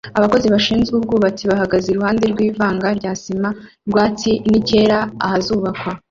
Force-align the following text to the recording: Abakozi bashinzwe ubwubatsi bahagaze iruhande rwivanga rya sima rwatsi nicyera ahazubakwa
Abakozi 0.17 0.47
bashinzwe 0.53 0.93
ubwubatsi 0.97 1.43
bahagaze 1.51 1.87
iruhande 1.89 2.23
rwivanga 2.33 2.87
rya 2.99 3.11
sima 3.21 3.49
rwatsi 3.89 4.31
nicyera 4.49 4.97
ahazubakwa 5.25 5.91